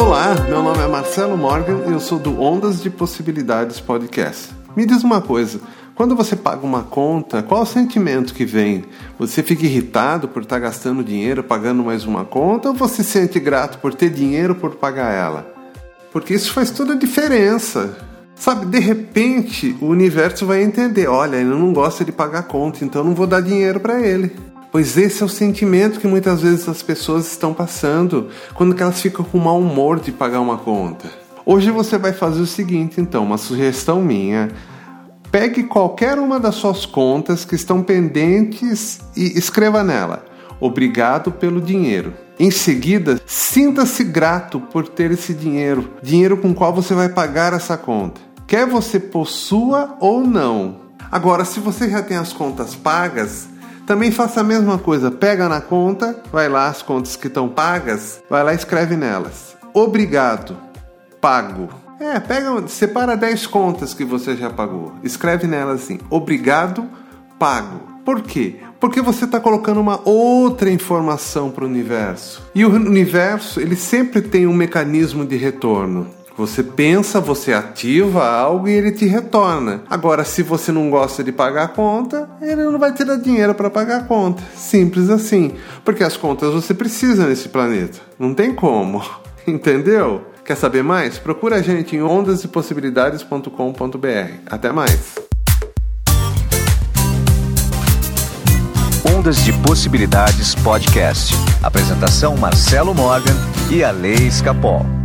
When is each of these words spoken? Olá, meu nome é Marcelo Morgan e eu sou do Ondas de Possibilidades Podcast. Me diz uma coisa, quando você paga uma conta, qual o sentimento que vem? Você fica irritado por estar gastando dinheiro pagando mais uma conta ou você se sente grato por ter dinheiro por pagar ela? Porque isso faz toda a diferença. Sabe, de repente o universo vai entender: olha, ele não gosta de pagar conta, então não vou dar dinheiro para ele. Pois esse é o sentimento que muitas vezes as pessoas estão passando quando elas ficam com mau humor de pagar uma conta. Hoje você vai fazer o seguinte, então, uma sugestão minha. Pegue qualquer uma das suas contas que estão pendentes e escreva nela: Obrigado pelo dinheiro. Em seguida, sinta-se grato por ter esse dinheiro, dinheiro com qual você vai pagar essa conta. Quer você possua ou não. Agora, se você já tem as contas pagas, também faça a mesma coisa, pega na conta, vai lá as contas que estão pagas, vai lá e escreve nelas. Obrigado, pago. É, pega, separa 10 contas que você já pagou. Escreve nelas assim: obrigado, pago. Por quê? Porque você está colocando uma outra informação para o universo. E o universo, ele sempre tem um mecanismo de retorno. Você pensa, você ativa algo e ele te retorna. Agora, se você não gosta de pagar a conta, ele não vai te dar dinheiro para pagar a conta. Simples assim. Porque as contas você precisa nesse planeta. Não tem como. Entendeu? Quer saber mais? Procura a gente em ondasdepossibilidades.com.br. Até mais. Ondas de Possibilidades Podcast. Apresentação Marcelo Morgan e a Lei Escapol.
Olá, 0.00 0.32
meu 0.48 0.62
nome 0.62 0.78
é 0.80 0.86
Marcelo 0.86 1.36
Morgan 1.36 1.82
e 1.88 1.90
eu 1.90 1.98
sou 1.98 2.20
do 2.20 2.40
Ondas 2.40 2.80
de 2.80 2.88
Possibilidades 2.88 3.80
Podcast. 3.80 4.50
Me 4.76 4.86
diz 4.86 5.02
uma 5.02 5.20
coisa, 5.20 5.60
quando 5.96 6.14
você 6.14 6.36
paga 6.36 6.64
uma 6.64 6.84
conta, 6.84 7.42
qual 7.42 7.62
o 7.62 7.66
sentimento 7.66 8.32
que 8.32 8.44
vem? 8.44 8.84
Você 9.18 9.42
fica 9.42 9.66
irritado 9.66 10.28
por 10.28 10.42
estar 10.42 10.60
gastando 10.60 11.02
dinheiro 11.02 11.42
pagando 11.42 11.82
mais 11.82 12.04
uma 12.04 12.24
conta 12.24 12.68
ou 12.68 12.74
você 12.74 13.02
se 13.02 13.10
sente 13.10 13.40
grato 13.40 13.78
por 13.78 13.92
ter 13.92 14.08
dinheiro 14.08 14.54
por 14.54 14.76
pagar 14.76 15.12
ela? 15.12 15.52
Porque 16.12 16.32
isso 16.32 16.52
faz 16.52 16.70
toda 16.70 16.92
a 16.92 16.96
diferença. 16.96 17.98
Sabe, 18.36 18.66
de 18.66 18.78
repente 18.78 19.76
o 19.80 19.86
universo 19.86 20.46
vai 20.46 20.62
entender: 20.62 21.08
olha, 21.08 21.36
ele 21.36 21.50
não 21.50 21.72
gosta 21.72 22.04
de 22.04 22.12
pagar 22.12 22.44
conta, 22.44 22.84
então 22.84 23.02
não 23.02 23.16
vou 23.16 23.26
dar 23.26 23.40
dinheiro 23.40 23.80
para 23.80 24.00
ele. 24.00 24.30
Pois 24.70 24.96
esse 24.98 25.22
é 25.22 25.26
o 25.26 25.28
sentimento 25.28 25.98
que 25.98 26.06
muitas 26.06 26.42
vezes 26.42 26.68
as 26.68 26.82
pessoas 26.82 27.26
estão 27.26 27.54
passando 27.54 28.28
quando 28.54 28.78
elas 28.80 29.00
ficam 29.00 29.24
com 29.24 29.38
mau 29.38 29.58
humor 29.58 29.98
de 29.98 30.12
pagar 30.12 30.40
uma 30.40 30.58
conta. 30.58 31.10
Hoje 31.44 31.70
você 31.70 31.96
vai 31.96 32.12
fazer 32.12 32.42
o 32.42 32.46
seguinte, 32.46 33.00
então, 33.00 33.24
uma 33.24 33.38
sugestão 33.38 34.02
minha. 34.02 34.50
Pegue 35.30 35.62
qualquer 35.62 36.18
uma 36.18 36.38
das 36.38 36.56
suas 36.56 36.84
contas 36.84 37.44
que 37.44 37.54
estão 37.54 37.82
pendentes 37.82 39.00
e 39.16 39.38
escreva 39.38 39.82
nela: 39.82 40.26
Obrigado 40.60 41.32
pelo 41.32 41.60
dinheiro. 41.60 42.12
Em 42.38 42.50
seguida, 42.50 43.20
sinta-se 43.26 44.04
grato 44.04 44.60
por 44.60 44.86
ter 44.86 45.10
esse 45.10 45.32
dinheiro, 45.32 45.94
dinheiro 46.02 46.36
com 46.36 46.54
qual 46.54 46.74
você 46.74 46.94
vai 46.94 47.08
pagar 47.08 47.52
essa 47.52 47.76
conta. 47.76 48.20
Quer 48.46 48.66
você 48.66 49.00
possua 49.00 49.96
ou 50.00 50.26
não. 50.26 50.76
Agora, 51.10 51.44
se 51.44 51.58
você 51.58 51.88
já 51.88 52.02
tem 52.02 52.16
as 52.16 52.32
contas 52.32 52.74
pagas, 52.74 53.48
também 53.88 54.10
faça 54.10 54.42
a 54.42 54.44
mesma 54.44 54.76
coisa, 54.76 55.10
pega 55.10 55.48
na 55.48 55.62
conta, 55.62 56.14
vai 56.30 56.46
lá 56.46 56.68
as 56.68 56.82
contas 56.82 57.16
que 57.16 57.26
estão 57.26 57.48
pagas, 57.48 58.22
vai 58.28 58.44
lá 58.44 58.52
e 58.52 58.56
escreve 58.56 58.96
nelas. 58.96 59.56
Obrigado, 59.72 60.54
pago. 61.22 61.70
É, 61.98 62.20
pega, 62.20 62.68
separa 62.68 63.16
10 63.16 63.46
contas 63.46 63.94
que 63.94 64.04
você 64.04 64.36
já 64.36 64.50
pagou. 64.50 64.92
Escreve 65.02 65.46
nelas 65.46 65.84
assim: 65.84 65.98
obrigado, 66.10 66.86
pago. 67.38 67.80
Por 68.04 68.20
quê? 68.20 68.56
Porque 68.78 69.00
você 69.00 69.24
está 69.24 69.40
colocando 69.40 69.80
uma 69.80 69.98
outra 70.06 70.70
informação 70.70 71.50
para 71.50 71.64
o 71.64 71.66
universo. 71.66 72.42
E 72.54 72.66
o 72.66 72.70
universo, 72.70 73.58
ele 73.58 73.74
sempre 73.74 74.20
tem 74.20 74.46
um 74.46 74.52
mecanismo 74.52 75.24
de 75.24 75.36
retorno. 75.36 76.17
Você 76.38 76.62
pensa, 76.62 77.20
você 77.20 77.52
ativa 77.52 78.24
algo 78.24 78.66
e 78.68 78.72
ele 78.72 78.92
te 78.92 79.04
retorna. 79.06 79.82
Agora, 79.90 80.24
se 80.24 80.40
você 80.40 80.70
não 80.70 80.88
gosta 80.88 81.24
de 81.24 81.32
pagar 81.32 81.64
a 81.64 81.68
conta, 81.68 82.30
ele 82.40 82.62
não 82.62 82.78
vai 82.78 82.94
te 82.94 83.02
dar 83.02 83.16
dinheiro 83.16 83.56
para 83.56 83.68
pagar 83.68 84.02
a 84.02 84.04
conta. 84.04 84.40
Simples 84.54 85.10
assim. 85.10 85.56
Porque 85.84 86.04
as 86.04 86.16
contas 86.16 86.54
você 86.54 86.72
precisa 86.72 87.26
nesse 87.26 87.48
planeta. 87.48 87.98
Não 88.16 88.32
tem 88.32 88.54
como. 88.54 89.04
Entendeu? 89.48 90.26
Quer 90.44 90.56
saber 90.56 90.84
mais? 90.84 91.18
Procura 91.18 91.56
a 91.56 91.62
gente 91.62 91.96
em 91.96 92.02
ondasdepossibilidades.com.br. 92.02 94.32
Até 94.46 94.70
mais. 94.70 95.16
Ondas 99.12 99.44
de 99.44 99.52
Possibilidades 99.54 100.54
Podcast. 100.54 101.34
Apresentação 101.64 102.36
Marcelo 102.36 102.94
Morgan 102.94 103.34
e 103.72 103.82
a 103.82 103.90
Lei 103.90 104.28
Escapol. 104.28 104.97